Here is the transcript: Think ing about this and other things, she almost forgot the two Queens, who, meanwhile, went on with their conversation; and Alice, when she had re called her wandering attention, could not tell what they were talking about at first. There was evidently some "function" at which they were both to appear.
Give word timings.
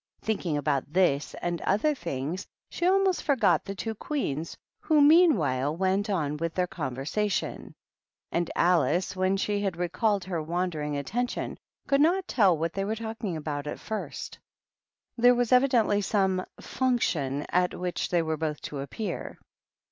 Think 0.19 0.47
ing 0.47 0.57
about 0.57 0.91
this 0.93 1.35
and 1.43 1.61
other 1.61 1.93
things, 1.93 2.47
she 2.71 2.87
almost 2.87 3.21
forgot 3.21 3.65
the 3.65 3.75
two 3.75 3.93
Queens, 3.93 4.57
who, 4.79 4.99
meanwhile, 4.99 5.77
went 5.77 6.09
on 6.09 6.37
with 6.37 6.55
their 6.55 6.65
conversation; 6.65 7.75
and 8.31 8.49
Alice, 8.55 9.15
when 9.15 9.37
she 9.37 9.61
had 9.61 9.77
re 9.77 9.87
called 9.89 10.23
her 10.23 10.41
wandering 10.41 10.97
attention, 10.97 11.55
could 11.85 12.01
not 12.01 12.27
tell 12.27 12.57
what 12.57 12.73
they 12.73 12.83
were 12.83 12.95
talking 12.95 13.37
about 13.37 13.67
at 13.67 13.79
first. 13.79 14.39
There 15.19 15.35
was 15.35 15.51
evidently 15.51 16.01
some 16.01 16.47
"function" 16.59 17.45
at 17.49 17.75
which 17.79 18.09
they 18.09 18.23
were 18.23 18.37
both 18.37 18.59
to 18.63 18.79
appear. 18.79 19.37